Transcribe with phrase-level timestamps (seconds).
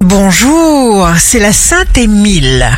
[0.00, 2.68] Bonjour, c'est la Sainte Émile.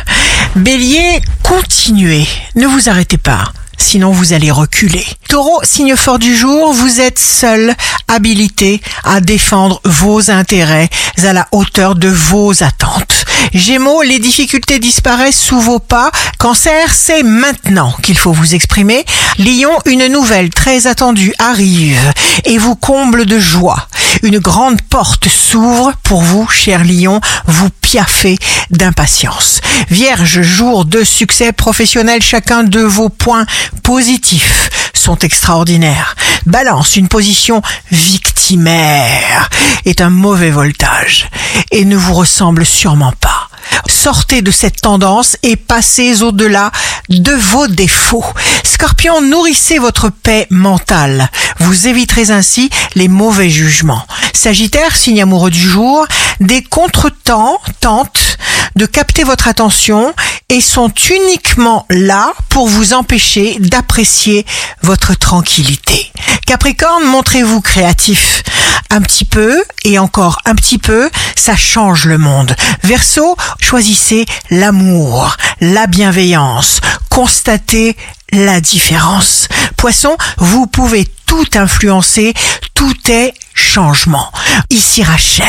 [0.55, 3.51] Bélier, continuez, ne vous arrêtez pas.
[3.77, 5.05] Sinon, vous allez reculer.
[5.27, 7.75] Taureau, signe fort du jour, vous êtes seul
[8.07, 10.89] habilité à défendre vos intérêts
[11.25, 13.25] à la hauteur de vos attentes.
[13.53, 16.11] Gémeaux, les difficultés disparaissent sous vos pas.
[16.37, 19.03] Cancer, c'est maintenant qu'il faut vous exprimer.
[19.39, 22.13] Lion, une nouvelle très attendue arrive
[22.45, 23.88] et vous comble de joie.
[24.23, 28.37] Une grande porte s'ouvre pour vous, cher lion, vous piaffez
[28.69, 29.61] d'impatience.
[29.89, 33.45] Vierge, jour de succès professionnel, chacun de vos points
[33.83, 36.15] positifs sont extraordinaires.
[36.45, 39.49] Balance, une position victimaire
[39.85, 41.29] est un mauvais voltage
[41.71, 43.49] et ne vous ressemble sûrement pas.
[43.87, 46.71] Sortez de cette tendance et passez au-delà
[47.09, 48.25] de vos défauts.
[48.69, 51.31] Scorpion, nourrissez votre paix mentale.
[51.57, 54.05] Vous éviterez ainsi les mauvais jugements.
[54.31, 56.05] Sagittaire, signe amoureux du jour,
[56.39, 58.37] des contretemps tentent
[58.75, 60.13] de capter votre attention
[60.49, 64.45] et sont uniquement là pour vous empêcher d'apprécier
[64.83, 66.11] votre tranquillité.
[66.45, 68.43] Capricorne, montrez-vous créatif.
[68.91, 72.55] Un petit peu et encore un petit peu, ça change le monde.
[72.83, 77.95] Verseau, choisissez l'amour, la bienveillance, constatez
[78.31, 79.47] la différence.
[79.77, 82.33] Poisson, vous pouvez tout influencer,
[82.73, 84.31] tout est changement.
[84.69, 85.45] Ici Rachel,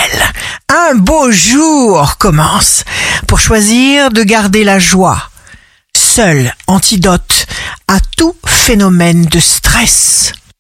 [0.68, 2.84] un beau jour commence
[3.26, 5.30] pour choisir de garder la joie.
[5.94, 7.46] Seul antidote
[7.88, 10.32] à tout phénomène de stress.